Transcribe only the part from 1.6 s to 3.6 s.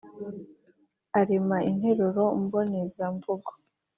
interuro mboneza mvugo